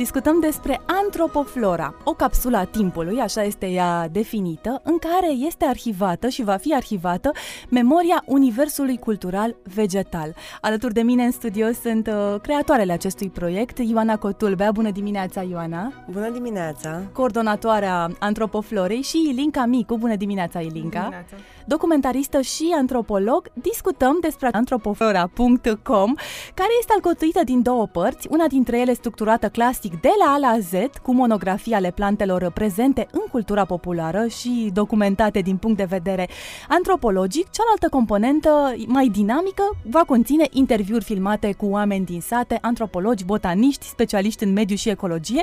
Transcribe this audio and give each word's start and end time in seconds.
Discutăm 0.00 0.40
despre 0.40 0.80
Antropoflora, 0.86 1.94
o 2.04 2.12
capsulă 2.12 2.56
a 2.56 2.64
timpului, 2.64 3.20
așa 3.20 3.42
este 3.42 3.66
ea 3.66 4.08
definită, 4.08 4.80
în 4.84 4.98
care 4.98 5.30
este 5.32 5.64
arhivată 5.64 6.28
și 6.28 6.42
va 6.42 6.56
fi 6.56 6.74
arhivată 6.74 7.32
memoria 7.68 8.22
Universului 8.26 8.98
Cultural 8.98 9.56
Vegetal. 9.74 10.34
Alături 10.60 10.94
de 10.94 11.02
mine 11.02 11.24
în 11.24 11.30
studio 11.30 11.72
sunt 11.72 12.06
uh, 12.06 12.40
creatoarele 12.40 12.92
acestui 12.92 13.30
proiect, 13.30 13.78
Ioana 13.78 14.16
Cotulbea. 14.16 14.72
Bună 14.72 14.90
dimineața, 14.90 15.42
Ioana! 15.42 15.92
Bună 16.10 16.30
dimineața! 16.30 17.02
Coordonatoarea 17.12 18.10
Antropoflorei 18.18 19.02
și 19.02 19.28
Ilinca 19.28 19.64
Micu. 19.64 19.96
Bună 19.96 20.16
dimineața, 20.16 20.60
Ilinca! 20.60 20.98
Bună 20.98 21.02
dimineața! 21.02 21.36
documentaristă 21.66 22.40
și 22.40 22.74
antropolog, 22.76 23.48
discutăm 23.52 24.18
despre 24.20 24.48
antropoflora.com, 24.52 26.14
care 26.54 26.70
este 26.78 26.92
alcătuită 26.92 27.44
din 27.44 27.62
două 27.62 27.86
părți, 27.86 28.28
una 28.30 28.46
dintre 28.46 28.80
ele 28.80 28.92
structurată 28.92 29.48
clasic 29.48 29.95
de 30.00 30.10
la 30.24 30.32
A 30.32 30.38
la 30.38 30.58
Z, 30.58 30.72
cu 31.02 31.14
monografii 31.14 31.72
ale 31.72 31.90
plantelor 31.90 32.50
prezente 32.50 33.06
în 33.10 33.20
cultura 33.30 33.64
populară 33.64 34.26
și 34.26 34.70
documentate 34.72 35.40
din 35.40 35.56
punct 35.56 35.76
de 35.76 35.84
vedere 35.84 36.28
antropologic. 36.68 37.50
Cealaltă 37.50 37.88
componentă, 37.90 38.74
mai 38.86 39.08
dinamică, 39.08 39.62
va 39.82 40.04
conține 40.04 40.46
interviuri 40.50 41.04
filmate 41.04 41.52
cu 41.52 41.66
oameni 41.66 42.04
din 42.04 42.20
sate, 42.20 42.58
antropologi, 42.60 43.24
botaniști, 43.24 43.86
specialiști 43.86 44.44
în 44.44 44.52
mediu 44.52 44.76
și 44.76 44.88
ecologie. 44.88 45.42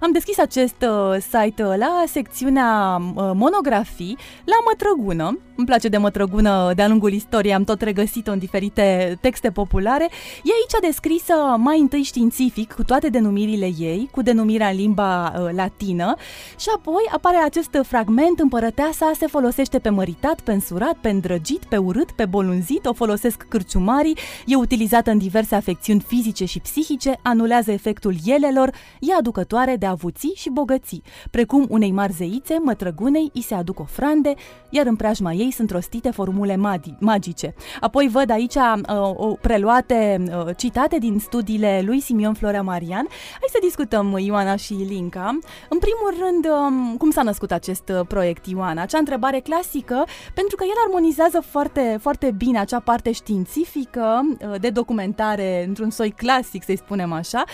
Am 0.00 0.12
deschis 0.12 0.38
acest 0.38 0.86
uh, 0.88 1.16
site 1.20 1.62
la 1.62 2.02
secțiunea 2.06 2.96
uh, 3.00 3.30
monografii 3.34 4.16
la 4.44 4.56
Mătrăgună, 4.68 5.38
îmi 5.56 5.66
place 5.66 5.88
de 5.88 5.96
mătrăgună 5.96 6.72
de-a 6.74 6.88
lungul 6.88 7.12
istoriei, 7.12 7.54
am 7.54 7.64
tot 7.64 7.82
regăsit-o 7.82 8.32
în 8.32 8.38
diferite 8.38 9.18
texte 9.20 9.50
populare. 9.50 10.04
E 10.44 10.50
aici 10.52 10.86
descrisă 10.86 11.34
mai 11.56 11.80
întâi 11.80 12.02
științific, 12.02 12.72
cu 12.72 12.84
toate 12.84 13.08
denumirile 13.08 13.66
ei, 13.82 14.08
cu 14.10 14.22
denumirea 14.22 14.68
în 14.68 14.76
limba 14.76 15.32
uh, 15.36 15.50
latină, 15.54 16.14
și 16.58 16.68
apoi 16.76 17.08
apare 17.12 17.36
acest 17.36 17.78
fragment, 17.82 18.38
împărăteasa 18.38 19.10
se 19.18 19.26
folosește 19.26 19.78
pe 19.78 19.88
măritat, 19.88 20.40
pe 20.40 20.52
însurat, 20.52 20.94
pe 20.94 21.08
îndrăgit, 21.08 21.64
pe 21.64 21.76
urât, 21.76 22.10
pe 22.10 22.24
bolunzit, 22.24 22.86
o 22.86 22.92
folosesc 22.92 23.46
cârciumarii, 23.48 24.18
e 24.46 24.54
utilizată 24.54 25.10
în 25.10 25.18
diverse 25.18 25.54
afecțiuni 25.54 26.00
fizice 26.00 26.44
și 26.44 26.60
psihice, 26.60 27.18
anulează 27.22 27.72
efectul 27.72 28.14
elelor, 28.24 28.70
e 29.00 29.14
aducătoare 29.14 29.76
de 29.76 29.86
avuții 29.86 30.32
și 30.34 30.50
bogății. 30.50 31.02
Precum 31.30 31.66
unei 31.68 31.90
mari 31.90 32.12
zeițe, 32.12 32.58
mătrăgunei, 32.64 33.30
îi 33.34 33.42
se 33.42 33.54
aduc 33.54 33.80
ofrande, 33.80 34.34
iar 34.70 34.86
în 34.86 34.96
preajma 34.96 35.32
ei 35.32 35.50
sunt 35.50 35.70
rostite 35.70 36.10
formule 36.10 36.54
magi- 36.56 36.98
magice. 36.98 37.54
Apoi 37.80 38.08
văd 38.08 38.30
aici 38.30 38.54
uh, 38.54 39.10
o 39.14 39.26
preluate 39.26 40.22
uh, 40.26 40.56
citate 40.56 40.98
din 40.98 41.18
studiile 41.18 41.82
lui 41.84 42.00
Simion 42.00 42.34
Florea 42.34 42.62
Marian. 42.62 43.06
Hai 43.30 43.48
să 43.50 43.58
discutăm, 43.76 44.16
Ioana 44.18 44.56
și 44.56 44.72
Linca. 44.72 45.38
În 45.68 45.78
primul 45.78 46.24
rând, 46.24 46.46
um, 46.46 46.96
cum 46.96 47.10
s-a 47.10 47.22
născut 47.22 47.52
acest 47.52 47.88
uh, 47.88 48.06
proiect, 48.08 48.46
Ioana? 48.46 48.82
Acea 48.82 48.98
întrebare 48.98 49.40
clasică, 49.40 50.04
pentru 50.34 50.56
că 50.56 50.64
el 50.64 50.74
armonizează 50.86 51.40
foarte, 51.40 51.98
foarte 52.00 52.30
bine 52.30 52.58
acea 52.58 52.80
parte 52.80 53.12
științifică 53.12 54.20
uh, 54.22 54.60
de 54.60 54.70
documentare, 54.70 55.64
într-un 55.66 55.90
soi 55.90 56.10
clasic, 56.10 56.62
să-i 56.62 56.76
spunem 56.76 57.12
așa, 57.12 57.44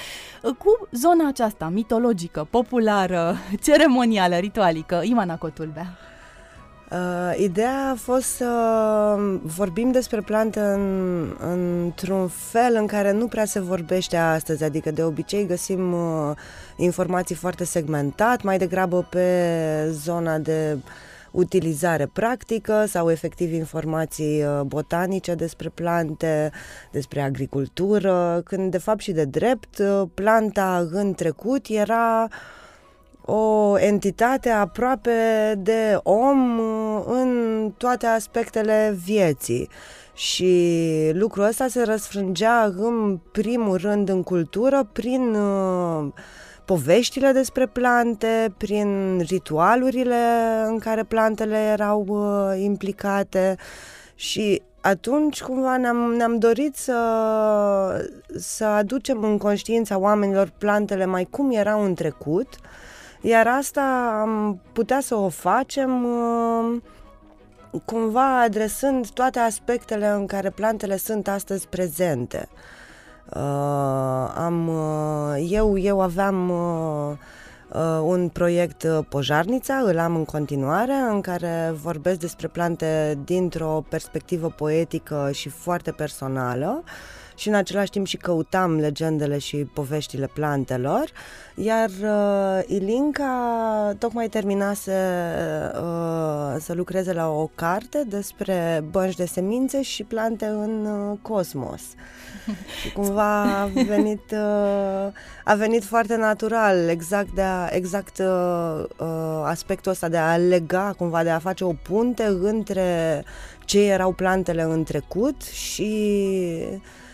uh, 0.43 0.55
cu 0.55 0.89
zona 0.91 1.29
aceasta 1.29 1.69
mitologică, 1.69 2.47
populară, 2.51 3.37
ceremonială, 3.65 4.37
ritualică. 4.37 5.01
Ioana 5.05 5.37
Cotulbea. 5.37 6.08
Uh, 6.91 7.35
ideea 7.39 7.91
a 7.91 7.95
fost 7.95 8.27
să 8.27 9.17
vorbim 9.43 9.91
despre 9.91 10.21
plante 10.21 10.61
în, 10.61 11.37
într-un 11.41 12.29
fel 12.29 12.75
în 12.75 12.87
care 12.87 13.13
nu 13.13 13.27
prea 13.27 13.45
se 13.45 13.61
vorbește 13.61 14.17
astăzi, 14.17 14.65
adică 14.65 14.91
de 14.91 15.03
obicei 15.03 15.47
găsim 15.47 15.93
uh, 15.93 16.37
informații 16.77 17.35
foarte 17.35 17.65
segmentat, 17.65 18.43
mai 18.43 18.59
degrabă 18.59 19.07
pe 19.11 19.89
zona 19.91 20.39
de 20.39 20.77
utilizare 21.31 22.07
practică 22.07 22.85
sau 22.87 23.11
efectiv 23.11 23.53
informații 23.53 24.43
uh, 24.43 24.61
botanice 24.61 25.35
despre 25.35 25.69
plante, 25.69 26.51
despre 26.93 27.21
agricultură, 27.21 28.43
când 28.45 28.71
de 28.71 28.79
fapt 28.79 29.01
și 29.01 29.13
de 29.13 29.25
drept 29.25 29.79
uh, 29.79 30.03
planta 30.15 30.89
în 30.91 31.15
trecut 31.15 31.67
era 31.67 32.23
uh, 32.23 32.58
o 33.31 33.79
entitate 33.79 34.51
aproape 34.51 35.11
de 35.59 35.99
om 36.03 36.59
uh, 36.59 37.03
în 37.07 37.73
toate 37.77 38.07
aspectele 38.07 38.97
vieții. 39.05 39.69
Și 40.15 41.11
lucrul 41.13 41.45
ăsta 41.45 41.67
se 41.67 41.83
răsfrângea 41.83 42.73
în 42.77 43.19
primul 43.33 43.77
rând 43.77 44.09
în 44.09 44.23
cultură 44.23 44.89
prin 44.93 45.35
uh, 45.35 46.07
poveștile 46.65 47.33
despre 47.33 47.67
plante, 47.67 48.55
prin 48.57 49.19
ritualurile 49.19 50.17
în 50.67 50.79
care 50.79 51.05
plantele 51.05 51.57
erau 51.57 52.05
uh, 52.09 52.63
implicate 52.63 53.57
și 54.15 54.63
atunci 54.81 55.43
cumva 55.43 55.77
ne-am, 55.77 55.97
ne-am 55.97 56.39
dorit 56.39 56.77
să, 56.77 56.99
să 58.37 58.65
aducem 58.65 59.23
în 59.23 59.39
conștiința 59.39 59.99
oamenilor 59.99 60.53
plantele 60.59 61.05
mai 61.05 61.25
cum 61.31 61.51
erau 61.51 61.85
în 61.85 61.95
trecut, 61.95 62.49
uh, 62.49 62.87
iar 63.21 63.47
asta 63.47 64.19
am 64.21 64.61
putea 64.73 65.01
să 65.01 65.15
o 65.15 65.29
facem 65.29 66.05
uh, 66.05 66.81
cumva 67.85 68.41
adresând 68.41 69.09
toate 69.09 69.39
aspectele 69.39 70.07
în 70.07 70.27
care 70.27 70.51
plantele 70.51 70.97
sunt 70.97 71.29
astăzi 71.29 71.69
prezente. 71.69 72.49
Uh, 73.35 74.33
am, 74.35 74.69
uh, 74.69 75.47
eu, 75.51 75.79
eu 75.79 76.01
aveam 76.01 76.53
un 78.03 78.29
proiect 78.29 78.87
Pojarnița, 79.09 79.75
îl 79.75 79.99
am 79.99 80.17
în 80.17 80.25
continuare, 80.25 80.93
în 80.93 81.21
care 81.21 81.75
vorbesc 81.83 82.19
despre 82.19 82.49
plante 82.49 83.19
dintr-o 83.25 83.85
perspectivă 83.89 84.49
poetică 84.57 85.31
și 85.33 85.49
foarte 85.49 85.91
personală 85.91 86.83
și 87.39 87.49
în 87.49 87.55
același 87.55 87.91
timp 87.91 88.07
și 88.07 88.17
căutam 88.17 88.77
legendele 88.77 89.39
și 89.39 89.57
poveștile 89.57 90.31
plantelor, 90.33 91.11
iar 91.55 91.89
uh, 91.89 92.65
Ilinca 92.67 93.95
tocmai 93.99 94.29
terminase 94.29 94.93
uh, 95.75 96.57
să 96.61 96.73
lucreze 96.75 97.13
la 97.13 97.29
o 97.29 97.51
carte 97.55 98.05
despre 98.09 98.85
bănci 98.91 99.15
de 99.15 99.25
semințe 99.25 99.83
și 99.83 100.03
plante 100.05 100.47
în 100.47 100.87
uh, 100.87 101.19
cosmos. 101.23 101.81
și 102.81 102.93
cumva 102.93 103.43
a 103.43 103.71
venit, 103.87 104.31
uh, 104.31 105.13
a 105.45 105.55
venit 105.55 105.85
foarte 105.85 106.17
natural, 106.17 106.89
exact, 106.89 107.35
de 107.35 107.43
a, 107.43 107.69
exact 107.71 108.19
uh, 108.19 108.85
uh, 108.99 109.43
aspectul 109.45 109.93
ăsta 109.93 110.09
de 110.09 110.17
a 110.17 110.37
lega, 110.37 110.95
cumva 110.97 111.23
de 111.23 111.31
a 111.31 111.39
face 111.39 111.65
o 111.65 111.73
punte 111.73 112.25
între 112.25 113.25
ce 113.65 113.81
erau 113.81 114.13
plantele 114.13 114.63
în 114.63 114.85
trecut 114.85 115.43
și 115.43 115.87
Uh, 116.73 117.07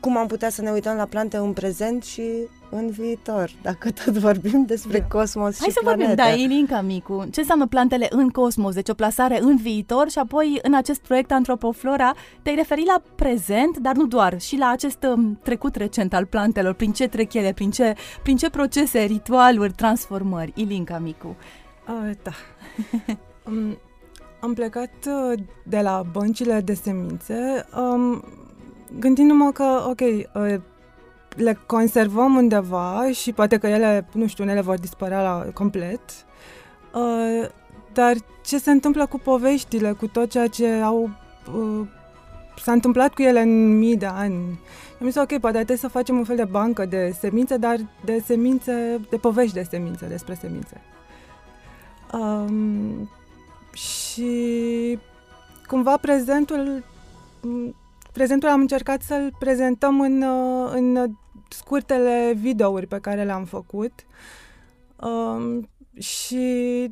cum 0.00 0.16
am 0.16 0.26
putea 0.26 0.50
să 0.50 0.62
ne 0.62 0.70
uităm 0.70 0.96
la 0.96 1.04
plante 1.04 1.36
în 1.36 1.52
prezent 1.52 2.04
și 2.04 2.22
în 2.70 2.90
viitor, 2.90 3.50
dacă 3.62 3.90
tot 3.90 4.18
vorbim 4.18 4.64
despre 4.64 4.98
da. 4.98 5.06
cosmos 5.06 5.58
Hai 5.58 5.68
și 5.68 5.74
să 5.74 5.80
planete. 5.82 6.06
vorbim, 6.06 6.24
da, 6.24 6.42
Ilinca 6.42 6.80
Micu. 6.80 7.26
Ce 7.30 7.40
înseamnă 7.40 7.66
plantele 7.66 8.06
în 8.10 8.28
cosmos? 8.28 8.74
Deci 8.74 8.88
o 8.88 8.94
plasare 8.94 9.40
în 9.40 9.56
viitor 9.56 10.10
și 10.10 10.18
apoi 10.18 10.58
în 10.62 10.74
acest 10.74 11.00
proiect 11.00 11.32
Antropoflora 11.32 12.14
te-ai 12.42 12.54
referit 12.54 12.86
la 12.86 13.02
prezent, 13.14 13.78
dar 13.78 13.94
nu 13.94 14.06
doar, 14.06 14.40
și 14.40 14.56
la 14.56 14.68
acest 14.68 15.02
um, 15.02 15.38
trecut 15.42 15.74
recent 15.74 16.14
al 16.14 16.24
plantelor, 16.24 16.74
prin 16.74 16.92
ce 16.92 17.08
trec 17.08 17.32
ele, 17.34 17.52
prin 17.52 17.70
ce, 17.70 17.94
prin 18.22 18.36
ce 18.36 18.50
procese, 18.50 18.98
ritualuri, 18.98 19.72
transformări. 19.72 20.52
Ilinca 20.54 20.98
Micu. 20.98 21.36
Uh, 21.88 22.10
da. 22.22 22.32
um, 23.50 23.78
am 24.40 24.54
plecat 24.54 24.92
uh, 25.06 25.38
de 25.62 25.80
la 25.80 26.04
băncile 26.12 26.60
de 26.60 26.74
semințe 26.74 27.66
um, 27.76 28.24
gândindu-mă 28.98 29.50
că, 29.52 29.84
ok, 29.88 30.00
uh, 30.00 30.60
le 31.36 31.58
conservăm 31.66 32.34
undeva 32.34 33.10
și 33.12 33.32
poate 33.32 33.58
că 33.58 33.66
ele, 33.66 34.06
nu 34.12 34.26
știu, 34.26 34.44
unele 34.44 34.60
vor 34.60 34.78
dispărea 34.78 35.22
la 35.22 35.46
complet, 35.54 36.00
uh, 36.94 37.48
dar 37.92 38.16
ce 38.44 38.58
se 38.58 38.70
întâmplă 38.70 39.06
cu 39.06 39.18
poveștile, 39.18 39.92
cu 39.92 40.06
tot 40.06 40.30
ceea 40.30 40.46
ce 40.46 40.68
au 40.68 41.10
uh, 41.54 41.86
s-a 42.62 42.72
întâmplat 42.72 43.14
cu 43.14 43.22
ele 43.22 43.40
în 43.40 43.78
mii 43.78 43.96
de 43.96 44.06
ani. 44.06 44.60
Am 45.00 45.06
zis, 45.06 45.16
ok, 45.16 45.38
poate 45.38 45.56
trebuie 45.56 45.76
să 45.76 45.88
facem 45.88 46.16
un 46.16 46.24
fel 46.24 46.36
de 46.36 46.44
bancă 46.44 46.84
de 46.84 47.14
semințe, 47.18 47.56
dar 47.56 47.76
de 48.04 48.22
semințe, 48.24 49.00
de 49.10 49.16
povești 49.16 49.54
de 49.54 49.66
semințe, 49.70 50.06
despre 50.06 50.34
semințe. 50.34 50.80
Um, 52.12 53.10
și 53.72 54.98
cumva 55.66 55.96
prezentul 55.96 56.84
Prezentul 58.16 58.48
am 58.48 58.60
încercat 58.60 59.02
să-l 59.02 59.34
prezentăm 59.38 60.00
în, 60.00 60.22
uh, 60.22 60.70
în 60.72 61.16
scurtele 61.48 62.32
videouri 62.36 62.86
pe 62.86 62.98
care 62.98 63.24
le-am 63.24 63.44
făcut. 63.44 63.92
Um, 65.00 65.68
și, 65.98 66.36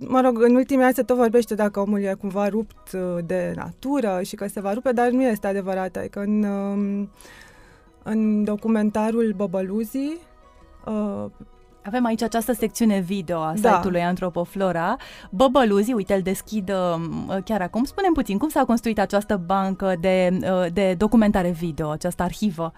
mă 0.01 0.21
rog, 0.21 0.43
în 0.43 0.55
ultimii 0.55 0.85
ani 0.85 0.95
se 0.95 1.03
tot 1.03 1.17
vorbește 1.17 1.55
dacă 1.55 1.81
omul 1.81 2.01
e 2.01 2.15
cumva 2.19 2.49
rupt 2.49 2.93
uh, 2.93 3.25
de 3.27 3.53
natură 3.57 4.21
și 4.23 4.37
că 4.37 4.47
se 4.47 4.61
va 4.61 4.73
rupe, 4.73 4.93
dar 4.93 5.11
nu 5.11 5.23
este 5.23 5.47
adevărat. 5.47 5.97
Adică 5.97 6.21
în, 6.21 6.43
um, 6.43 7.11
în 8.03 8.45
documentarul 8.45 9.33
Băbăluzii, 9.37 10.19
uh, 10.87 11.27
avem 11.85 12.05
aici 12.05 12.23
această 12.23 12.53
secțiune 12.53 12.99
video 12.99 13.39
a 13.39 13.55
Da. 13.61 13.75
site-ului 13.75 14.03
Antropoflora. 14.03 14.97
Băbăluzi, 15.31 15.93
uite, 15.93 16.15
îl 16.15 16.23
deschid 16.23 16.71
uh, 16.71 17.37
chiar 17.45 17.61
acum. 17.61 17.85
Spunem 17.85 18.13
puțin, 18.13 18.39
cum 18.39 18.49
s-a 18.49 18.65
construit 18.65 18.99
această 18.99 19.37
bancă 19.47 19.95
de, 20.01 20.39
uh, 20.43 20.67
de 20.73 20.95
documentare 20.99 21.51
video, 21.51 21.91
această 21.91 22.23
arhivă? 22.23 22.73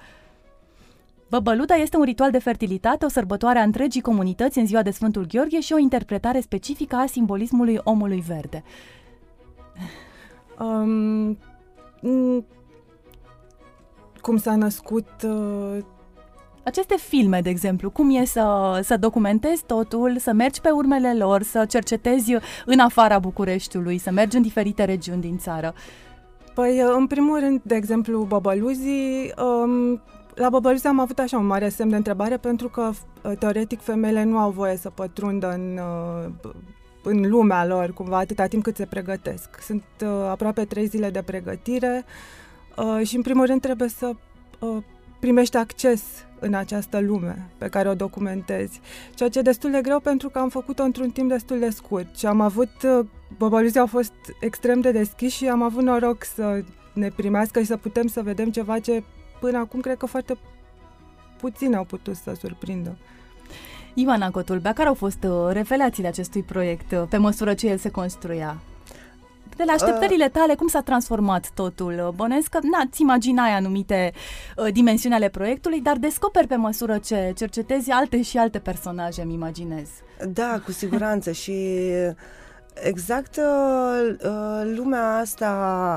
Băbăluda 1.30 1.74
este 1.74 1.96
un 1.96 2.02
ritual 2.04 2.30
de 2.30 2.38
fertilitate, 2.38 3.04
o 3.04 3.08
sărbătoare 3.08 3.58
a 3.58 3.62
întregii 3.62 4.00
comunități 4.00 4.58
în 4.58 4.66
ziua 4.66 4.82
de 4.82 4.90
Sfântul 4.90 5.26
Gheorghe 5.26 5.60
și 5.60 5.72
o 5.72 5.78
interpretare 5.78 6.40
specifică 6.40 6.96
a 6.96 7.06
simbolismului 7.06 7.78
omului 7.84 8.24
verde. 8.26 8.62
um, 10.58 11.38
m, 12.00 12.44
cum 14.20 14.36
s-a 14.36 14.56
născut 14.56 15.08
uh, 15.24 15.78
Aceste 16.66 16.96
filme, 16.96 17.40
de 17.40 17.48
exemplu, 17.48 17.90
cum 17.90 18.16
e 18.16 18.24
să, 18.24 18.78
să 18.82 18.96
documentezi 18.96 19.64
totul, 19.66 20.16
să 20.18 20.32
mergi 20.32 20.60
pe 20.60 20.70
urmele 20.70 21.14
lor, 21.14 21.42
să 21.42 21.64
cercetezi 21.68 22.36
în 22.64 22.78
afara 22.78 23.18
Bucureștiului, 23.18 23.98
să 23.98 24.10
mergi 24.10 24.36
în 24.36 24.42
diferite 24.42 24.84
regiuni 24.84 25.20
din 25.20 25.38
țară? 25.38 25.74
Păi, 26.54 26.80
în 26.96 27.06
primul 27.06 27.38
rând, 27.38 27.60
de 27.62 27.74
exemplu, 27.74 28.22
Băbăluzii, 28.22 29.32
um, 29.38 30.02
la 30.34 30.48
Băbăluzii 30.48 30.88
am 30.88 31.00
avut 31.00 31.18
așa 31.18 31.38
un 31.38 31.46
mare 31.46 31.68
semn 31.68 31.90
de 31.90 31.96
întrebare 31.96 32.36
pentru 32.36 32.68
că, 32.68 32.90
uh, 33.22 33.32
teoretic, 33.38 33.80
femeile 33.80 34.24
nu 34.24 34.38
au 34.38 34.50
voie 34.50 34.76
să 34.76 34.90
pătrundă 34.90 35.52
în, 35.52 35.78
uh, 35.78 36.52
în 37.02 37.30
lumea 37.30 37.66
lor, 37.66 37.92
cumva, 37.92 38.18
atâta 38.18 38.46
timp 38.46 38.62
cât 38.62 38.76
se 38.76 38.86
pregătesc. 38.86 39.60
Sunt 39.60 39.84
uh, 40.02 40.08
aproape 40.28 40.64
trei 40.64 40.86
zile 40.86 41.10
de 41.10 41.22
pregătire 41.22 42.04
uh, 42.76 43.06
și, 43.06 43.16
în 43.16 43.22
primul 43.22 43.46
rând, 43.46 43.60
trebuie 43.60 43.88
să 43.88 44.12
uh, 44.58 44.76
primești 45.20 45.56
acces 45.56 46.25
în 46.46 46.54
această 46.54 47.00
lume 47.00 47.46
pe 47.58 47.68
care 47.68 47.88
o 47.88 47.94
documentezi. 47.94 48.80
Ceea 49.14 49.28
ce 49.28 49.38
e 49.38 49.42
destul 49.42 49.70
de 49.70 49.80
greu 49.80 50.00
pentru 50.00 50.28
că 50.28 50.38
am 50.38 50.48
făcut-o 50.48 50.82
într-un 50.82 51.10
timp 51.10 51.28
destul 51.28 51.58
de 51.58 51.70
scurt 51.70 52.16
și 52.16 52.26
am 52.26 52.40
avut, 52.40 52.70
uh, 52.84 53.06
băbăluzii 53.38 53.80
au 53.80 53.86
fost 53.86 54.12
extrem 54.40 54.80
de 54.80 54.90
deschiși 54.90 55.36
și 55.36 55.48
am 55.48 55.62
avut 55.62 55.82
noroc 55.82 56.24
să 56.24 56.64
ne 56.92 57.08
primească 57.08 57.60
și 57.60 57.66
să 57.66 57.76
putem 57.76 58.06
să 58.06 58.22
vedem 58.22 58.50
ceva 58.50 58.78
ce 58.78 59.02
până 59.40 59.58
acum 59.58 59.80
cred 59.80 59.96
că 59.96 60.06
foarte 60.06 60.36
puțin 61.40 61.74
au 61.74 61.84
putut 61.84 62.16
să 62.16 62.34
surprindă. 62.40 62.96
Ioana 63.94 64.30
Cotulbea, 64.30 64.72
care 64.72 64.88
au 64.88 64.94
fost 64.94 65.24
uh, 65.24 65.48
revelațiile 65.50 66.08
acestui 66.08 66.42
proiect 66.42 66.92
uh, 66.92 67.02
pe 67.08 67.16
măsură 67.16 67.54
ce 67.54 67.68
el 67.68 67.76
se 67.76 67.90
construia? 67.90 68.56
De 69.56 69.62
la 69.66 69.72
așteptările 69.72 70.28
tale, 70.28 70.54
cum 70.54 70.66
s-a 70.68 70.80
transformat 70.80 71.50
totul? 71.54 72.02
Uh, 72.06 72.14
Bănesc 72.14 72.48
că 72.48 72.58
n-ți 72.62 73.00
imaginai 73.00 73.50
anumite 73.50 74.12
uh, 74.56 74.72
dimensiuni 74.72 75.14
ale 75.14 75.28
proiectului, 75.28 75.80
dar 75.80 75.96
descoperi 75.96 76.46
pe 76.46 76.56
măsură 76.56 76.98
ce 76.98 77.32
cercetezi 77.36 77.90
alte 77.90 78.22
și 78.22 78.38
alte 78.38 78.58
personaje, 78.58 79.22
îmi 79.22 79.34
imaginez. 79.34 79.88
Da, 80.32 80.60
cu 80.64 80.72
siguranță 80.72 81.32
și 81.32 81.52
exact 82.82 83.36
uh, 83.36 84.16
uh, 84.24 84.72
lumea 84.76 85.16
asta 85.16 85.50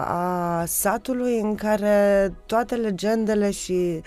a 0.08 0.66
satului 0.66 1.40
în 1.40 1.56
care 1.56 2.34
toate 2.46 2.76
legendele 2.76 3.52
și 3.52 4.02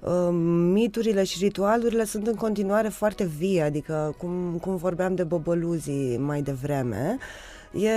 uh, 0.00 0.28
miturile 0.72 1.24
și 1.24 1.38
ritualurile 1.40 2.04
sunt 2.04 2.26
în 2.26 2.34
continuare 2.34 2.88
foarte 2.88 3.24
vii, 3.38 3.60
adică 3.60 4.14
cum, 4.18 4.58
cum 4.60 4.76
vorbeam 4.76 5.14
de 5.14 5.24
bobăluzii 5.24 6.16
mai 6.18 6.42
devreme. 6.42 7.18
E, 7.78 7.90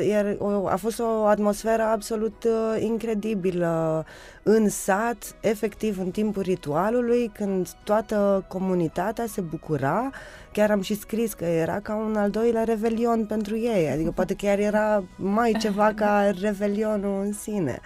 e, 0.00 0.36
o, 0.38 0.66
a 0.66 0.76
fost 0.76 1.00
o 1.00 1.24
atmosferă 1.26 1.82
absolut 1.82 2.44
uh, 2.44 2.82
incredibilă 2.82 4.04
în 4.42 4.68
sat, 4.68 5.36
efectiv 5.40 5.98
în 5.98 6.10
timpul 6.10 6.42
ritualului, 6.42 7.30
când 7.34 7.68
toată 7.84 8.44
comunitatea 8.48 9.26
se 9.26 9.40
bucura. 9.40 10.10
Chiar 10.52 10.70
am 10.70 10.80
și 10.80 10.94
scris 10.94 11.34
că 11.34 11.44
era 11.44 11.80
ca 11.80 11.94
un 11.94 12.16
al 12.16 12.30
doilea 12.30 12.64
revelion 12.64 13.24
pentru 13.24 13.56
ei, 13.56 13.90
adică 13.90 14.10
poate 14.10 14.34
chiar 14.34 14.58
era 14.58 15.04
mai 15.16 15.56
ceva 15.60 15.92
ca 15.94 16.30
revelionul 16.40 17.22
în 17.24 17.32
sine. 17.32 17.80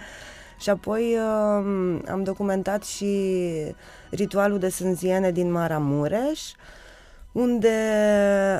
Și 0.59 0.69
apoi 0.69 1.15
uh, 1.15 2.01
am 2.11 2.21
documentat 2.23 2.83
și 2.83 3.43
ritualul 4.09 4.59
de 4.59 4.69
sânziene 4.69 5.31
din 5.31 5.51
Maramureș, 5.51 6.41
unde 7.31 7.69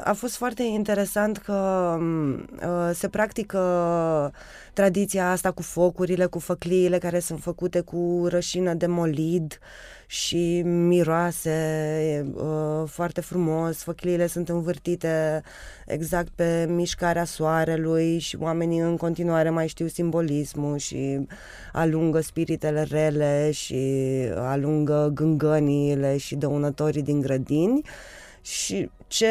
a 0.04 0.14
fost 0.14 0.36
foarte 0.36 0.64
interesant 0.64 1.38
că 1.38 1.98
uh, 2.00 2.90
se 2.94 3.08
practică 3.08 4.34
tradiția 4.74 5.32
asta 5.32 5.52
cu 5.52 5.62
focurile, 5.62 6.26
cu 6.26 6.40
făcliile 6.40 6.98
care 6.98 7.20
sunt 7.20 7.42
făcute 7.42 7.80
cu 7.80 8.26
rășină 8.30 8.74
de 8.74 8.86
molid 8.86 9.60
și 10.08 10.62
miroase 10.62 12.32
uh, 12.34 12.88
foarte 12.88 13.22
frumos. 13.22 13.84
Făcliile 13.84 14.28
sunt 14.28 14.50
învârtite 14.50 15.44
exact 15.86 16.28
pe 16.36 16.66
mișcarea 16.70 17.24
soarelui 17.24 18.20
și 18.20 18.38
oamenii 18.40 18.80
în 18.80 18.98
continuare 18.98 19.50
mai 19.50 19.68
știu 19.68 19.88
simbolismul 19.88 20.78
și 20.78 21.28
alungă 21.72 22.20
spiritele 22.20 22.88
rele 22.90 23.52
și 23.52 23.86
alungă 24.36 25.12
gângăniile 25.14 26.18
și 26.18 26.36
dăunătorii 26.36 27.02
din 27.02 27.22
grădini. 27.22 27.82
Și 28.42 28.90
ce 29.12 29.28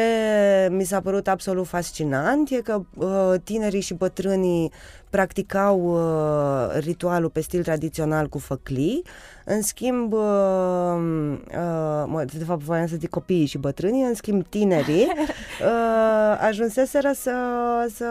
mi 0.71 0.83
s-a 0.83 1.01
părut 1.01 1.27
absolut 1.27 1.67
fascinant 1.67 2.49
e 2.49 2.61
că 2.61 2.81
uh, 2.95 3.33
tinerii 3.43 3.81
și 3.81 3.93
bătrânii 3.93 4.71
practicau 5.09 5.79
uh, 5.79 6.79
ritualul 6.79 7.29
pe 7.29 7.41
stil 7.41 7.63
tradițional 7.63 8.27
cu 8.27 8.37
făclii, 8.37 9.03
în 9.45 9.61
schimb, 9.61 10.13
uh, 10.13 10.19
uh, 10.21 12.03
mă, 12.05 12.25
de 12.37 12.43
fapt 12.43 12.61
voiam 12.61 12.87
să 12.87 12.95
zic 12.99 13.09
copiii 13.09 13.45
și 13.45 13.57
bătrânii, 13.57 14.03
în 14.03 14.13
schimb 14.13 14.45
tinerii 14.49 15.07
uh, 15.11 16.37
ajunseseră 16.47 17.11
să, 17.13 17.33
să 17.95 18.05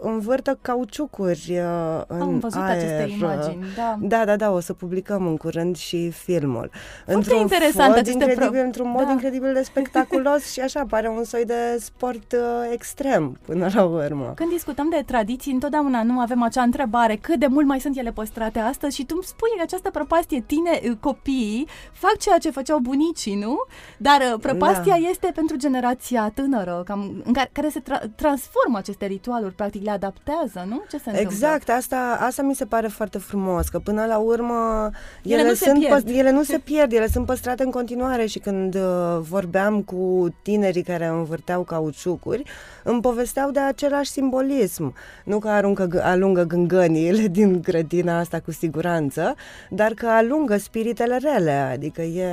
învârtă 0.00 0.58
cauciucuri 0.62 1.46
uh, 1.50 2.02
în 2.06 2.20
Am 2.20 2.38
văzut 2.38 2.60
aer. 2.60 2.76
aceste 2.76 3.14
imagini, 3.18 3.64
da. 3.76 3.96
Da, 4.00 4.24
da, 4.24 4.36
da, 4.36 4.50
o 4.50 4.60
să 4.60 4.72
publicăm 4.72 5.26
în 5.26 5.36
curând 5.36 5.76
și 5.76 6.10
filmul. 6.10 6.70
Foarte 7.04 7.34
interesant 7.34 7.88
mod 7.88 7.98
aceste 7.98 8.24
incredibil, 8.24 8.50
pro- 8.50 8.64
într-un 8.64 8.88
mod 8.88 9.04
da. 9.04 9.10
incredibil 9.10 9.52
de 9.52 9.62
spectaculos 9.62 10.52
și 10.52 10.60
așa, 10.60 10.84
pare 10.96 11.08
un 11.08 11.24
soi 11.24 11.44
de 11.44 11.76
sport 11.80 12.32
uh, 12.32 12.70
extrem 12.72 13.38
până 13.46 13.68
la 13.74 13.84
urmă. 13.84 14.32
Când 14.34 14.50
discutăm 14.50 14.88
de 14.90 15.02
tradiții, 15.06 15.52
întotdeauna 15.52 16.02
nu 16.02 16.18
avem 16.20 16.42
acea 16.42 16.62
întrebare 16.62 17.16
cât 17.16 17.38
de 17.38 17.46
mult 17.46 17.66
mai 17.66 17.80
sunt 17.80 17.96
ele 17.98 18.10
păstrate 18.12 18.58
astăzi 18.58 18.96
și 18.96 19.04
tu 19.04 19.12
îmi 19.14 19.24
spui 19.24 19.48
că 19.56 19.62
această 19.62 19.90
prăpastie, 19.90 20.42
tine, 20.46 20.96
copiii, 21.00 21.66
fac 21.92 22.16
ceea 22.18 22.38
ce 22.38 22.50
făceau 22.50 22.78
bunicii, 22.78 23.34
nu? 23.34 23.56
Dar 23.98 24.20
uh, 24.32 24.38
prăpastia 24.40 24.96
Da. 25.02 25.08
este 25.10 25.30
pentru 25.34 25.56
generația 25.56 26.32
tânără, 26.34 26.82
cam, 26.84 27.22
în 27.24 27.32
care, 27.32 27.50
care 27.52 27.68
se 27.68 27.80
tra- 27.82 28.04
transformă 28.14 28.78
aceste 28.78 29.06
ritualuri, 29.06 29.54
practic 29.54 29.82
le 29.84 29.90
adaptează, 29.90 30.64
nu? 30.68 30.82
Ce 30.90 30.98
se 30.98 31.10
întâmplă? 31.10 31.20
Exact, 31.32 31.68
asta, 31.70 32.18
asta 32.20 32.42
mi 32.42 32.54
se 32.54 32.64
pare 32.64 32.86
foarte 32.88 33.18
frumos, 33.18 33.68
că 33.68 33.78
până 33.78 34.04
la 34.06 34.18
urmă 34.18 34.90
Ele 35.22 35.42
nu 35.42 35.54
se 35.54 35.64
sunt 35.64 35.78
pierd. 35.78 36.08
ele 36.08 36.30
nu 36.30 36.42
se 36.42 36.58
pierd, 36.58 36.92
ele 36.92 37.06
sunt 37.08 37.26
păstrate 37.26 37.62
în 37.62 37.70
continuare 37.70 38.26
și 38.26 38.38
când 38.38 38.74
uh, 38.74 38.80
vorbeam 39.20 39.82
cu 39.82 40.28
tinerii 40.42 40.82
care 40.86 41.06
învârteau 41.06 41.62
cauciucuri, 41.62 42.42
îmi 42.82 43.00
povesteau 43.00 43.50
de 43.50 43.60
același 43.60 44.10
simbolism. 44.10 44.94
Nu 45.24 45.38
că 45.38 45.48
aruncă, 45.48 45.88
g- 45.88 46.02
alungă 46.02 46.42
gângăniile 46.42 47.26
din 47.38 47.60
grădina 47.62 48.18
asta 48.18 48.40
cu 48.40 48.50
siguranță, 48.50 49.34
dar 49.70 49.92
că 49.92 50.06
alungă 50.06 50.56
spiritele 50.56 51.16
rele, 51.16 51.50
adică 51.50 52.02
e... 52.02 52.28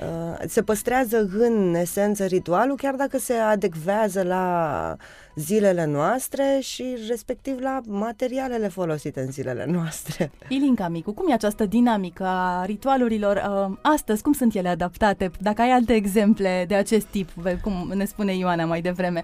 Uh, 0.00 0.36
se 0.46 0.62
păstrează 0.62 1.28
în 1.38 1.74
esență 1.74 2.24
ritualul, 2.24 2.76
chiar 2.76 2.94
dacă 2.94 3.18
se 3.18 3.32
adecvează 3.32 4.22
la 4.22 4.96
zilele 5.34 5.84
noastre 5.84 6.58
și 6.60 6.96
respectiv 7.08 7.58
la 7.60 7.80
materialele 7.86 8.68
folosite 8.68 9.20
în 9.20 9.30
zilele 9.30 9.66
noastre. 9.68 10.30
Ilinca 10.48 10.88
Micu, 10.88 11.12
cum 11.12 11.30
e 11.30 11.32
această 11.32 11.66
dinamică 11.66 12.24
a 12.24 12.64
ritualurilor 12.64 13.36
uh, 13.36 13.76
astăzi? 13.82 14.22
Cum 14.22 14.32
sunt 14.32 14.54
ele 14.54 14.68
adaptate? 14.68 15.30
Dacă 15.40 15.62
ai 15.62 15.70
alte 15.70 15.94
exemple 15.94 16.64
de 16.68 16.74
acest 16.74 17.06
tip, 17.06 17.28
ve- 17.30 17.58
cum 17.62 17.90
ne 17.94 18.04
spune 18.04 18.36
Ioana 18.36 18.64
mai 18.64 18.80
devreme. 18.80 19.22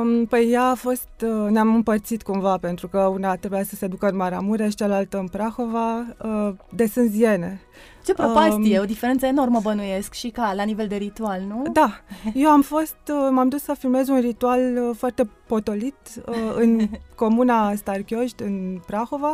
Um, 0.00 0.26
păi 0.26 0.52
ea 0.52 0.64
a 0.64 0.74
fost, 0.74 1.08
uh, 1.22 1.50
ne-am 1.50 1.74
împărțit 1.74 2.22
cumva, 2.22 2.58
pentru 2.58 2.88
că 2.88 2.98
una 2.98 3.36
trebuia 3.36 3.62
să 3.62 3.74
se 3.74 3.86
ducă 3.86 4.08
în 4.08 4.16
Maramureș, 4.16 4.74
cealaltă 4.74 5.18
în 5.18 5.28
Prahova, 5.28 6.06
uh, 6.22 6.52
de 6.70 6.86
sânziene. 6.86 7.60
Ce 8.06 8.14
prăpastie, 8.14 8.76
Um, 8.76 8.82
o 8.82 8.86
diferență 8.86 9.26
enormă 9.26 9.60
bănuiesc 9.62 10.12
și 10.12 10.28
ca 10.28 10.52
la 10.54 10.62
nivel 10.62 10.86
de 10.86 10.96
ritual, 10.96 11.40
nu? 11.40 11.64
Da, 11.72 12.00
eu 12.34 12.48
am 12.48 12.62
fost, 12.62 12.96
uh, 13.08 13.28
m-am 13.30 13.48
dus 13.48 13.62
să 13.62 13.74
filmez 13.78 14.08
un 14.08 14.20
ritual 14.20 14.60
uh, 14.60 14.96
foarte 14.96 15.28
potolit 15.46 15.94
uh, 16.26 16.34
în 16.62 16.88
comuna 17.14 17.74
Starchioști, 17.74 18.42
în 18.42 18.80
Prahova, 18.86 19.32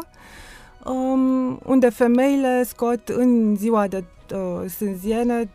um, 0.84 1.60
unde 1.66 1.88
femeile 1.88 2.62
scot 2.62 3.08
în 3.08 3.56
ziua 3.56 3.86
de 3.86 4.04
uh, 4.34 4.70
sânziene 4.70 5.50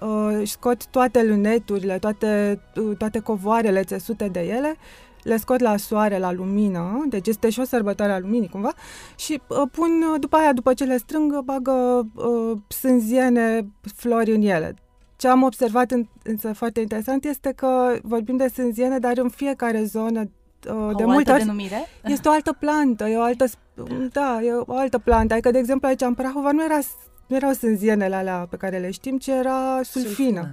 uh, 0.00 0.36
își 0.40 0.52
scot 0.52 0.86
toate 0.86 1.24
luneturile, 1.24 1.98
toate, 1.98 2.60
uh, 2.76 2.96
toate 2.96 3.18
covoarele 3.18 3.82
țesute 3.82 4.28
de 4.28 4.40
ele, 4.40 4.76
le 5.22 5.36
scot 5.36 5.60
la 5.60 5.76
soare, 5.76 6.18
la 6.18 6.32
lumină, 6.32 7.04
deci 7.08 7.26
este 7.26 7.50
și 7.50 7.60
o 7.60 7.64
sărbătoare 7.64 8.12
a 8.12 8.18
luminii 8.18 8.48
cumva, 8.48 8.72
și 9.16 9.40
uh, 9.46 9.62
pun, 9.72 10.02
uh, 10.12 10.20
după 10.20 10.36
aia, 10.36 10.52
după 10.52 10.74
ce 10.74 10.84
le 10.84 10.96
strâng, 10.96 11.38
bagă 11.38 12.06
uh, 12.14 12.58
sânziene, 12.68 13.68
flori 13.94 14.34
în 14.34 14.42
ele. 14.42 14.76
Ce 15.16 15.28
am 15.28 15.42
observat 15.42 15.90
în, 15.90 16.06
însă 16.22 16.52
foarte 16.52 16.80
interesant 16.80 17.24
este 17.24 17.52
că 17.56 17.98
vorbim 18.02 18.36
de 18.36 18.48
sânziene, 18.48 18.98
dar 18.98 19.18
în 19.18 19.28
fiecare 19.28 19.84
zonă 19.84 20.20
uh, 20.20 20.96
de 20.96 21.02
o 21.02 21.08
multe 21.08 21.30
altă 21.30 21.32
ori 21.32 21.42
denumire? 21.42 21.86
este 22.04 22.28
o 22.28 22.32
altă 22.32 22.52
plantă, 22.52 23.08
e 23.08 23.16
o 23.16 23.22
altă, 23.22 23.44
sp- 23.46 24.12
da, 24.12 24.40
e 24.42 24.52
o 24.52 24.76
altă 24.76 24.98
plantă. 24.98 25.32
Adică, 25.32 25.50
de 25.50 25.58
exemplu, 25.58 25.88
aici 25.88 26.00
în 26.00 26.14
Prahova 26.14 26.50
nu, 26.50 26.64
era, 26.64 26.78
nu 27.26 27.36
erau 27.36 27.52
sânzienele 27.52 28.14
alea 28.14 28.46
pe 28.50 28.56
care 28.56 28.78
le 28.78 28.90
știm, 28.90 29.18
ci 29.18 29.26
era 29.26 29.80
sulfină. 29.82 30.14
Sulfină. 30.14 30.50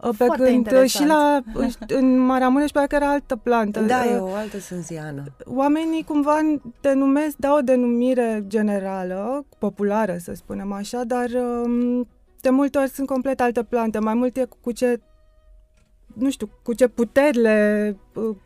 Uh, 0.00 0.10
Pe 0.18 0.24
Foarte 0.24 0.44
când 0.44 0.48
uh, 0.48 0.54
interesant. 0.54 0.88
și 0.88 1.06
la, 1.06 1.40
în 1.98 2.18
Maramureș 2.18 2.70
pare 2.70 2.86
că 2.86 2.94
era 2.94 3.10
altă 3.10 3.36
plantă. 3.36 3.80
Da, 3.80 4.02
Uh, 4.04 4.10
e 4.10 4.16
o 4.16 4.34
altă 4.34 4.58
sânziană. 4.58 5.22
Oamenii 5.44 6.04
cumva 6.04 6.38
denumesc, 6.80 7.36
dau 7.36 7.56
o 7.56 7.60
denumire 7.60 8.44
generală, 8.46 9.46
populară 9.58 10.16
să 10.18 10.34
spunem 10.34 10.72
așa, 10.72 11.04
dar 11.04 11.28
um, 11.64 12.08
de 12.40 12.50
multe 12.50 12.78
ori 12.78 12.88
sunt 12.90 13.06
complet 13.06 13.40
alte 13.40 13.62
plante. 13.62 13.98
Mai 13.98 14.14
mult 14.14 14.36
e 14.36 14.46
cu 14.60 14.72
ce, 14.72 15.00
nu 16.14 16.30
știu, 16.30 16.48
cu 16.62 16.72
ce 16.72 16.88
puteri 16.88 17.38
le... 17.40 17.96
uh, 18.14 18.36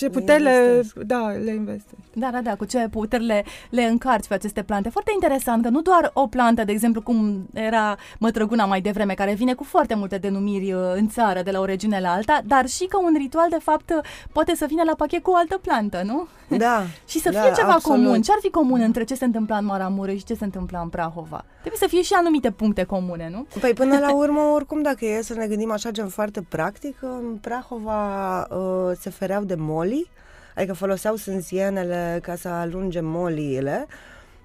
Ce 0.00 0.06
Le 0.06 0.12
puteri 0.12 0.42
le, 0.42 0.50
investesc. 0.50 0.98
da, 0.98 1.28
le 1.28 1.54
investești. 1.54 2.10
Da, 2.12 2.30
da, 2.30 2.40
da, 2.40 2.54
cu 2.56 2.64
ce 2.64 2.88
puteri 2.90 3.24
le, 3.24 3.44
le 3.70 3.82
încarci 3.82 4.26
pe 4.26 4.34
aceste 4.34 4.62
plante. 4.62 4.88
Foarte 4.88 5.10
interesant 5.14 5.62
că 5.62 5.68
nu 5.68 5.80
doar 5.80 6.10
o 6.14 6.26
plantă, 6.26 6.64
de 6.64 6.72
exemplu, 6.72 7.02
cum 7.02 7.48
era 7.52 7.96
mătrăguna 8.18 8.64
mai 8.64 8.80
devreme, 8.80 9.14
care 9.14 9.34
vine 9.34 9.54
cu 9.54 9.64
foarte 9.64 9.94
multe 9.94 10.18
denumiri 10.18 10.72
uh, 10.72 10.80
în 10.94 11.08
țară, 11.08 11.42
de 11.42 11.50
la 11.50 11.60
o 11.60 11.64
regiune 11.64 12.00
la 12.00 12.12
alta, 12.12 12.40
dar 12.44 12.66
și 12.66 12.86
că 12.86 12.98
un 12.98 13.14
ritual, 13.18 13.46
de 13.50 13.58
fapt, 13.62 13.90
uh, 13.90 14.04
poate 14.32 14.54
să 14.54 14.64
vină 14.68 14.82
la 14.86 14.94
pachet 14.96 15.22
cu 15.22 15.30
o 15.30 15.36
altă 15.36 15.58
plantă, 15.62 16.02
nu? 16.04 16.26
Da. 16.56 16.82
Și 17.10 17.18
să 17.18 17.30
da, 17.30 17.40
fie 17.40 17.52
ceva 17.56 17.72
absolut. 17.72 18.04
comun. 18.04 18.22
Ce 18.22 18.32
ar 18.32 18.38
fi 18.40 18.50
comun 18.50 18.80
între 18.80 19.04
ce 19.04 19.14
se 19.14 19.24
întâmpla 19.24 19.56
în 19.56 19.64
Maramureș 19.64 20.18
și 20.18 20.24
ce 20.24 20.34
se 20.34 20.44
întâmpla 20.44 20.80
în 20.80 20.88
Prahova? 20.88 21.44
Trebuie 21.58 21.80
să 21.80 21.86
fie 21.88 22.02
și 22.02 22.12
anumite 22.12 22.50
puncte 22.50 22.84
comune, 22.84 23.30
nu? 23.32 23.46
Păi 23.60 23.72
până 23.72 23.98
la 23.98 24.14
urmă, 24.22 24.40
oricum, 24.40 24.82
dacă 24.82 25.04
e 25.04 25.22
să 25.22 25.34
ne 25.34 25.46
gândim 25.46 25.70
așa, 25.70 25.90
gen 25.90 26.08
foarte 26.08 26.42
practic, 26.48 26.96
în 27.00 27.36
Prahova 27.40 28.38
uh, 28.50 28.96
se 29.00 29.10
fereau 29.10 29.42
de 29.42 29.54
moli, 29.90 30.10
adică 30.54 30.72
foloseau 30.72 31.16
sânzienele 31.16 32.18
ca 32.22 32.34
să 32.34 32.48
alunge 32.48 33.00
moliile, 33.00 33.86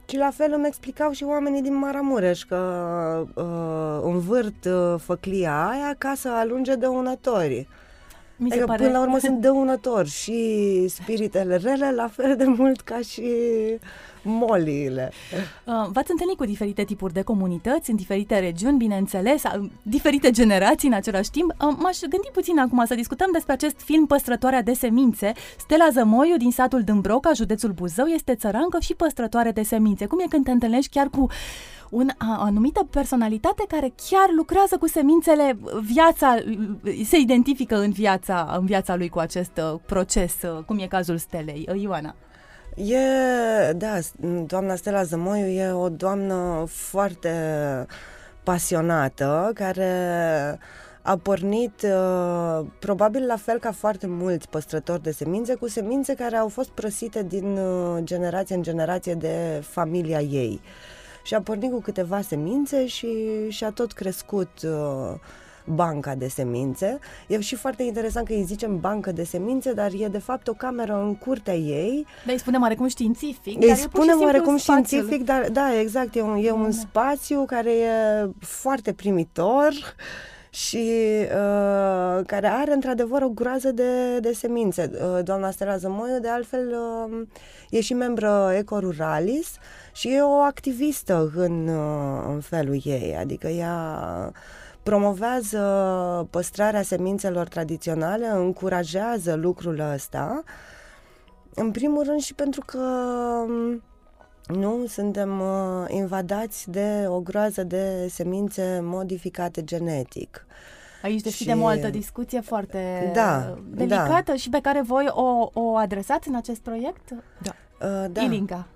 și 0.09 0.17
la 0.17 0.31
fel 0.31 0.51
îmi 0.53 0.67
explicau 0.67 1.11
și 1.11 1.23
oamenii 1.23 1.61
din 1.61 1.75
Maramureș 1.75 2.43
că 2.43 2.57
uh, 3.33 4.11
învârt 4.11 4.65
uh, 4.65 4.95
făclia 4.99 5.67
aia 5.67 5.95
ca 5.97 6.13
să 6.15 6.29
alunge 6.29 6.75
dăunătorii. 6.75 7.67
Mi 8.37 8.49
se 8.49 8.53
Adică 8.53 8.65
pare... 8.65 8.83
până 8.83 8.97
la 8.97 9.03
urmă 9.03 9.17
sunt 9.25 9.41
dăunători 9.41 10.09
și 10.09 10.87
spiritele 10.87 11.55
rele 11.55 11.91
la 11.91 12.07
fel 12.07 12.35
de 12.35 12.45
mult 12.45 12.81
ca 12.81 12.99
și 12.99 13.23
moliile. 14.25 15.11
Uh, 15.65 15.73
V-ați 15.91 16.11
întâlnit 16.11 16.37
cu 16.37 16.45
diferite 16.45 16.83
tipuri 16.83 17.13
de 17.13 17.21
comunități, 17.21 17.89
în 17.89 17.95
diferite 17.95 18.39
regiuni, 18.39 18.77
bineînțeles, 18.77 19.43
uh, 19.43 19.69
diferite 19.81 20.31
generații 20.31 20.87
în 20.87 20.93
același 20.93 21.31
timp. 21.31 21.51
Uh, 21.51 21.75
M-aș 21.77 21.99
gândi 21.99 22.29
puțin 22.33 22.59
acum 22.59 22.85
să 22.85 22.95
discutăm 22.95 23.29
despre 23.31 23.53
acest 23.53 23.79
film 23.79 24.05
Păstrătoarea 24.05 24.61
de 24.61 24.73
semințe. 24.73 25.31
Stella 25.57 25.89
Zămoiu 25.91 26.37
din 26.37 26.51
satul 26.51 26.81
Dâmbroca, 26.81 27.33
județul 27.33 27.71
Buzău, 27.71 28.05
este 28.05 28.35
țărancă 28.35 28.79
și 28.79 28.93
păstrătoare 28.93 29.51
de 29.51 29.63
semințe. 29.63 30.05
Cum 30.05 30.19
e 30.19 30.25
când 30.29 30.43
te 30.45 30.51
întâlnești 30.51 30.91
chiar 30.91 31.09
cu 31.09 31.27
un, 31.89 32.09
a, 32.17 32.37
o 32.39 32.43
anumită 32.43 32.87
personalitate 32.89 33.63
care 33.67 33.93
chiar 34.09 34.27
lucrează 34.35 34.77
cu 34.77 34.87
semințele, 34.87 35.57
viața, 35.81 36.37
se 37.05 37.17
identifică 37.17 37.75
în 37.77 37.91
viața, 37.91 38.55
în 38.59 38.65
viața 38.65 38.95
lui 38.95 39.09
cu 39.09 39.19
acest 39.19 39.57
uh, 39.57 39.79
proces, 39.85 40.33
uh, 40.41 40.63
cum 40.65 40.79
e 40.79 40.87
cazul 40.87 41.17
Stelei. 41.17 41.67
Uh, 41.71 41.81
Ioana. 41.81 42.15
E, 42.75 43.71
da, 43.73 43.97
doamna 44.45 44.75
Stella 44.75 45.03
Zămoiu 45.03 45.45
e 45.45 45.71
o 45.71 45.89
doamnă 45.89 46.63
foarte 46.67 47.31
pasionată, 48.43 49.51
care 49.53 49.89
a 51.01 51.17
pornit 51.17 51.81
uh, 51.81 52.65
probabil 52.79 53.25
la 53.25 53.35
fel 53.35 53.59
ca 53.59 53.71
foarte 53.71 54.07
mulți 54.07 54.49
păstrători 54.49 55.03
de 55.03 55.11
semințe, 55.11 55.55
cu 55.55 55.67
semințe 55.67 56.13
care 56.13 56.35
au 56.35 56.47
fost 56.47 56.69
prosite 56.69 57.23
din 57.23 57.57
uh, 57.57 58.03
generație 58.03 58.55
în 58.55 58.61
generație 58.61 59.13
de 59.13 59.63
familia 59.63 60.19
ei. 60.19 60.61
Și 61.25 61.33
a 61.33 61.41
pornit 61.41 61.71
cu 61.71 61.81
câteva 61.81 62.21
semințe 62.21 62.85
și 62.85 63.07
și-a 63.49 63.71
tot 63.71 63.91
crescut 63.91 64.49
uh, 64.63 65.13
banca 65.65 66.15
de 66.15 66.27
semințe. 66.27 66.99
E 67.27 67.39
și 67.39 67.55
foarte 67.55 67.83
interesant 67.83 68.27
că 68.27 68.33
îi 68.33 68.43
zicem 68.43 68.79
bancă 68.79 69.11
de 69.11 69.23
semințe, 69.23 69.73
dar 69.73 69.91
e 69.99 70.07
de 70.07 70.17
fapt 70.17 70.47
o 70.47 70.53
cameră 70.53 71.01
în 71.03 71.15
curtea 71.15 71.55
ei 71.55 72.05
Da, 72.25 72.31
îi 72.31 72.39
spunem 72.39 72.61
oarecum 72.61 72.87
științific. 72.87 73.57
îi 73.61 73.67
dar 73.67 73.69
e 73.69 73.73
pur 73.73 73.75
și 73.77 73.81
spunem 73.81 74.07
simplu 74.07 74.25
oarecum 74.25 74.57
spațiul. 74.57 74.85
științific, 74.85 75.25
dar 75.25 75.49
da, 75.51 75.79
exact, 75.79 76.15
e 76.15 76.21
un, 76.21 76.43
e 76.43 76.51
un 76.51 76.63
Da. 76.63 76.71
spațiu 76.71 77.45
care 77.45 77.71
e 77.71 77.89
foarte 78.39 78.93
primitor 78.93 79.71
și 80.55 80.87
uh, 81.21 82.25
care 82.25 82.47
are 82.47 82.73
într-adevăr 82.73 83.21
o 83.21 83.29
groază 83.29 83.71
de, 83.71 84.19
de 84.19 84.33
semințe. 84.33 84.91
Uh, 84.93 85.23
doamna 85.23 85.51
Stella 85.51 85.77
Zămoiu, 85.77 86.19
de 86.19 86.29
altfel, 86.29 86.75
uh, 87.09 87.27
e 87.69 87.81
și 87.81 87.93
membră 87.93 88.51
Ecoruralis 88.57 89.57
și 89.93 90.13
e 90.13 90.21
o 90.21 90.33
activistă 90.33 91.31
în, 91.35 91.67
uh, 91.67 92.23
în 92.27 92.39
felul 92.39 92.79
ei, 92.83 93.15
adică 93.19 93.47
ea 93.47 94.31
promovează 94.83 96.27
păstrarea 96.29 96.81
semințelor 96.81 97.47
tradiționale, 97.47 98.27
încurajează 98.27 99.35
lucrul 99.35 99.79
ăsta, 99.93 100.43
în 101.53 101.71
primul 101.71 102.03
rând 102.03 102.19
și 102.19 102.33
pentru 102.33 102.61
că 102.65 102.79
um, 103.47 103.81
nu 104.47 104.85
suntem 104.87 105.39
uh, 105.39 105.85
invadați 105.87 106.69
de 106.71 107.05
o 107.07 107.19
groază 107.19 107.63
de 107.63 108.07
semințe 108.09 108.79
modificate 108.83 109.63
genetic. 109.63 110.45
Aici 111.01 111.21
deschidem 111.21 111.57
Și- 111.57 111.63
o 111.63 111.65
altă 111.67 111.89
discuție 111.89 112.39
foarte 112.41 113.11
Da, 113.13 113.57
delicată 113.69 114.35
și 114.35 114.49
pe 114.49 114.59
care 114.61 114.81
voi 114.81 115.07
o, 115.09 115.49
o 115.53 115.75
adresați 115.75 116.27
în 116.27 116.35
acest 116.35 116.59
proiect? 116.61 117.09
Uh, 117.11 118.05
da. 118.11 118.21
Ilinca. 118.21 118.67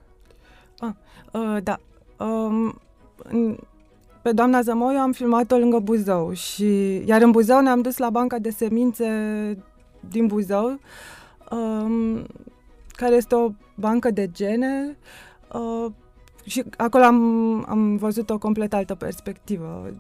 Uh, 1.32 1.58
da. 1.64 1.80
Um, 2.26 2.80
în- 3.24 3.58
pe 4.22 4.32
doamna 4.32 4.62
Zămoiu 4.62 4.98
am 5.00 5.12
filmat-o 5.12 5.58
lângă 5.58 5.80
Buzău 5.80 6.34
și 6.34 7.02
iar 7.06 7.22
în 7.22 7.32
Buzău 7.32 7.62
ne-am 7.62 7.82
dus 7.82 7.98
la 7.98 8.10
banca 8.10 8.38
de 8.40 8.50
semințe 8.50 9.08
din 10.10 10.28
Buzău, 10.28 10.80
um, 11.52 12.26
care 12.92 13.16
este 13.16 13.36
o 13.36 13.50
bancă 13.76 14.12
de 14.12 14.30
gene 14.32 14.86
uh, 14.90 15.29
și 16.46 16.64
acolo 16.78 17.04
am, 17.04 17.66
am 17.70 17.98
văzut 17.98 18.30
o 18.30 18.38
complet 18.38 18.74
altă 18.74 18.96
perspectivă. 18.96 19.94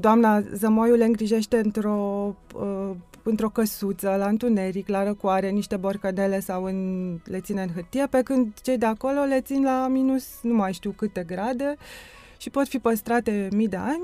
Doamna 0.00 0.40
Zămoiu 0.40 0.94
le 0.94 1.04
îngrijește 1.04 1.56
într-o, 1.56 2.34
uh, 2.54 2.90
într-o 3.22 3.48
căsuță, 3.48 4.14
la 4.18 4.26
întuneric, 4.26 4.88
la 4.88 5.04
răcoare, 5.04 5.50
niște 5.50 5.76
borcănele 5.76 6.40
sau 6.40 6.64
în, 6.64 7.18
le 7.24 7.40
ține 7.40 7.62
în 7.62 7.68
hârtie, 7.74 8.06
pe 8.10 8.22
când 8.22 8.52
cei 8.62 8.78
de 8.78 8.86
acolo 8.86 9.20
le 9.20 9.40
țin 9.40 9.62
la 9.62 9.88
minus 9.88 10.24
nu 10.42 10.54
mai 10.54 10.72
știu 10.72 10.90
câte 10.90 11.22
grade 11.26 11.76
și 12.38 12.50
pot 12.50 12.68
fi 12.68 12.78
păstrate 12.78 13.48
mii 13.52 13.68
de 13.68 13.76
ani. 13.76 14.02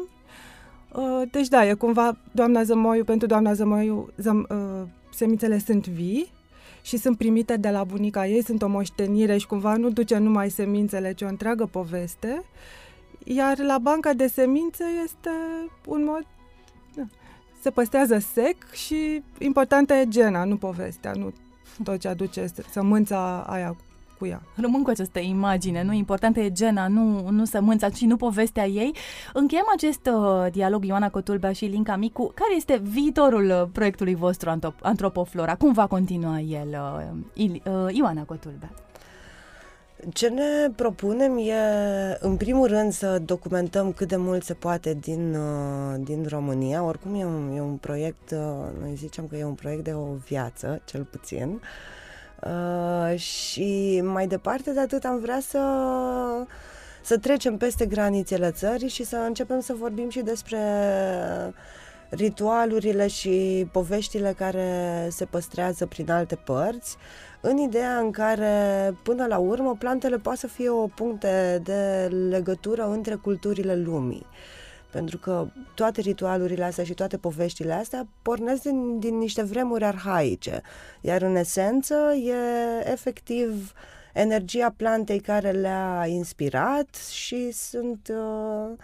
Uh, 0.93 1.29
deci 1.31 1.49
da, 1.49 1.67
e 1.67 1.73
cumva 1.73 2.19
doamna 2.33 2.63
Zămoiu, 2.63 3.05
pentru 3.05 3.27
doamna 3.27 3.53
Zămoiu 3.53 4.09
zăm, 4.17 4.47
uh, 4.51 4.89
semințele 5.11 5.59
sunt 5.59 5.87
vii 5.87 6.33
și 6.89 6.97
sunt 6.97 7.17
primite 7.17 7.57
de 7.57 7.71
la 7.71 7.85
bunica 7.85 8.27
ei, 8.27 8.45
sunt 8.45 8.63
o 8.63 8.69
moștenire 8.69 9.37
și 9.37 9.47
cumva 9.47 9.77
nu 9.77 9.91
duce 9.91 10.17
numai 10.17 10.51
semințele, 10.51 11.13
ci 11.13 11.23
o 11.23 11.27
întreagă 11.27 11.67
poveste. 11.67 12.43
Iar 13.25 13.59
la 13.59 13.79
banca 13.79 14.13
de 14.13 14.27
semințe 14.27 14.85
este 15.05 15.31
un 15.87 16.05
mod... 16.05 16.27
Da, 16.95 17.03
se 17.63 17.71
păstrează 17.71 18.19
sec 18.19 18.73
și 18.73 19.23
importantă 19.39 19.95
e 19.95 20.09
gena, 20.09 20.45
nu 20.45 20.57
povestea, 20.57 21.13
nu 21.13 21.33
tot 21.85 21.99
ce 21.99 22.09
aduce 22.09 22.47
sămânța 22.71 23.43
aia 23.43 23.77
cu 24.19 24.27
ea. 24.27 24.43
Rămân 24.55 24.83
cu 24.83 24.91
această 24.91 25.19
imagine, 25.19 25.83
nu? 25.83 25.93
Importantă 25.93 26.41
e 26.41 26.51
gena, 26.51 26.89
nu, 26.89 27.29
nu 27.31 27.45
sămânța, 27.45 27.89
ci 27.89 28.01
nu 28.01 28.17
povestea 28.17 28.67
ei. 28.67 28.95
Încheiem 29.33 29.67
acest 29.75 30.11
uh, 30.13 30.47
dialog, 30.53 30.85
Ioana 30.85 31.11
Cotulbea 31.11 31.53
și 31.53 31.65
Linca 31.65 31.97
Micu. 31.97 32.33
Care 32.35 32.57
este 32.57 32.81
viitorul 32.83 33.45
uh, 33.45 33.69
proiectului 33.73 34.15
vostru 34.15 34.51
Antop- 34.51 34.81
Antropoflora? 34.83 35.55
Cum 35.55 35.73
va 35.73 35.87
continua 35.87 36.41
el, 36.41 36.69
uh, 36.69 37.17
Il- 37.33 37.63
uh, 37.65 37.95
Ioana 37.95 38.23
Cotulbea? 38.23 38.71
Ce 40.13 40.29
ne 40.29 40.71
propunem 40.77 41.39
e, 41.39 41.53
în 42.21 42.37
primul 42.37 42.67
rând, 42.67 42.93
să 42.93 43.19
documentăm 43.25 43.93
cât 43.93 44.09
de 44.09 44.17
mult 44.17 44.45
se 44.45 44.55
poate 44.55 44.95
din, 45.01 45.35
uh, 45.35 46.01
din 46.05 46.27
România. 46.29 46.83
Oricum 46.83 47.15
e 47.15 47.25
un, 47.25 47.53
e 47.57 47.61
un 47.61 47.77
proiect, 47.77 48.31
uh, 48.31 48.39
noi 48.81 48.95
zicem 48.95 49.27
că 49.27 49.37
e 49.37 49.45
un 49.45 49.55
proiect 49.55 49.85
de 49.85 49.93
o 49.93 50.15
viață, 50.27 50.83
cel 50.85 51.05
puțin. 51.05 51.49
Uh, 51.49 51.61
și 53.17 54.01
mai 54.05 54.27
departe 54.27 54.73
de 54.73 54.81
atât 54.81 55.05
am 55.05 55.19
vrea 55.19 55.41
să 55.41 55.59
să 57.03 57.19
trecem 57.19 57.57
peste 57.57 57.87
granițele 57.87 58.51
țării 58.51 58.89
și 58.89 59.05
să 59.05 59.17
începem 59.17 59.61
să 59.61 59.75
vorbim 59.79 60.09
și 60.11 60.21
despre 60.21 60.59
ritualurile 62.11 63.07
și 63.07 63.69
poveștile 63.73 64.35
care 64.37 65.09
se 65.11 65.25
păstrează 65.25 65.87
prin 65.87 66.11
alte 66.11 66.35
părți, 66.35 66.97
în 67.41 67.57
ideea 67.57 67.99
în 67.99 68.11
care, 68.11 68.95
până 69.03 69.27
la 69.27 69.39
urmă, 69.39 69.77
plantele 69.79 70.19
poate 70.19 70.39
să 70.39 70.47
fie 70.47 70.69
o 70.69 70.87
puncte 70.87 71.61
de 71.65 72.09
legătură 72.29 72.89
între 72.89 73.15
culturile 73.15 73.77
lumii. 73.77 74.27
Pentru 74.91 75.19
că 75.19 75.47
toate 75.75 76.01
ritualurile 76.01 76.65
astea 76.65 76.85
și 76.85 76.95
toate 76.95 77.17
poveștile 77.17 77.73
astea 77.73 78.07
pornesc 78.23 78.63
din, 78.63 78.99
din 78.99 79.19
niște 79.19 79.43
vremuri 79.43 79.85
arhaice, 79.85 80.63
iar 81.01 81.23
în 81.23 81.37
esență 81.37 81.95
e 82.13 82.35
efectiv 82.93 83.73
energia 84.15 84.75
plantei 84.77 85.21
care 85.21 85.51
le-a 85.51 86.07
inspirat 86.07 86.95
și 86.95 87.51
sunt... 87.51 88.09
Uh, 88.11 88.77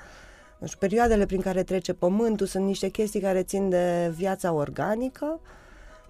nu 0.58 0.66
știu, 0.66 0.78
perioadele 0.78 1.26
prin 1.26 1.40
care 1.40 1.62
trece 1.62 1.92
pământul 1.92 2.46
sunt 2.46 2.64
niște 2.64 2.88
chestii 2.88 3.20
care 3.20 3.42
țin 3.42 3.68
de 3.68 4.12
viața 4.14 4.52
organică, 4.52 5.40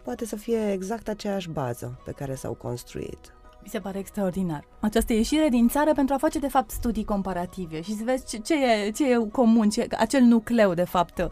poate 0.02 0.26
să 0.26 0.36
fie 0.36 0.72
exact 0.72 1.08
aceeași 1.08 1.48
bază 1.48 2.00
pe 2.04 2.12
care 2.12 2.34
s-au 2.34 2.52
construit. 2.52 3.32
Mi 3.64 3.70
se 3.70 3.78
pare 3.78 3.98
extraordinar. 3.98 4.64
Această 4.80 5.12
ieșire 5.12 5.48
din 5.48 5.68
țară 5.68 5.92
pentru 5.92 6.14
a 6.14 6.18
face, 6.18 6.38
de 6.38 6.48
fapt, 6.48 6.70
studii 6.70 7.04
comparative 7.04 7.80
și 7.80 7.96
să 7.96 8.02
vezi 8.04 8.26
ce, 8.26 8.36
ce, 8.36 8.54
e, 8.54 8.90
ce 8.90 9.10
e 9.10 9.28
comun, 9.32 9.70
ce, 9.70 9.86
acel 9.98 10.22
nucleu, 10.22 10.74
de 10.74 10.84
fapt, 10.84 11.18
Uh, 11.18 11.28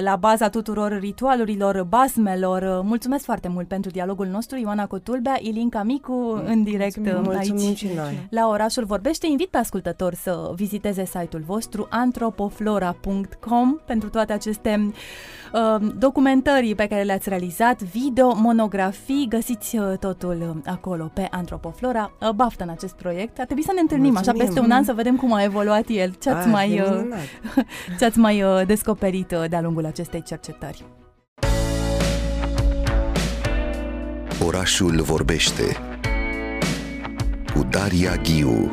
la 0.00 0.16
baza 0.16 0.48
tuturor 0.48 0.98
ritualurilor, 1.00 1.82
basmelor. 1.88 2.62
Uh, 2.62 2.80
mulțumesc 2.84 3.24
foarte 3.24 3.48
mult 3.48 3.68
pentru 3.68 3.90
dialogul 3.90 4.26
nostru, 4.26 4.56
Ioana 4.58 4.86
Cotulbea, 4.86 5.36
Ilinca 5.40 5.82
Micu, 5.82 6.42
în 6.46 6.62
direct 6.62 6.96
Mulțumim, 6.96 7.26
uh, 7.30 7.36
aici 7.36 7.48
mulțumim 7.48 7.74
și 7.74 7.88
noi. 7.96 8.26
la 8.30 8.48
Orașul 8.48 8.84
Vorbește. 8.84 9.26
Invit 9.26 9.48
pe 9.48 9.56
ascultători 9.58 10.16
să 10.16 10.50
viziteze 10.54 11.04
site-ul 11.04 11.42
vostru 11.46 11.86
antropoflora.com 11.90 13.76
pentru 13.84 14.08
toate 14.08 14.32
aceste 14.32 14.92
uh, 15.52 15.88
documentării 15.98 16.74
pe 16.74 16.86
care 16.86 17.02
le-ați 17.02 17.28
realizat, 17.28 17.82
video, 17.82 18.34
monografii, 18.34 19.26
găsiți 19.28 19.76
uh, 19.78 19.98
totul 19.98 20.60
acolo 20.66 21.10
pe 21.14 21.28
Antropoflora. 21.30 22.12
Uh, 22.20 22.30
baftă 22.30 22.62
în 22.64 22.70
acest 22.70 22.94
proiect. 22.94 23.38
Ar 23.38 23.44
trebui 23.44 23.62
să 23.64 23.70
ne 23.74 23.80
întâlnim 23.80 24.12
Mulțumim. 24.12 24.40
așa 24.40 24.44
peste 24.44 24.60
un 24.60 24.70
an 24.70 24.84
să 24.84 24.92
vedem 24.92 25.16
cum 25.16 25.32
a 25.32 25.42
evoluat 25.42 25.84
el. 25.88 26.14
Ce 26.20 26.30
ați 26.30 26.46
Ah, 26.46 26.52
mai, 26.52 26.74
e 26.74 26.82
uh, 26.82 26.88
minunat. 26.90 27.18
ce 27.98 28.04
ați 28.04 28.18
mai 28.18 28.42
uh, 28.42 28.66
descoperit 28.66 29.30
uh, 29.30 29.44
de-a 29.60 29.68
lungul 29.68 29.86
acestei 29.86 30.22
cercetări? 30.22 30.84
Orașul 34.46 35.02
vorbește 35.02 35.76
cu 37.54 37.62
Daria 37.70 38.16
Ghiu 38.16 38.72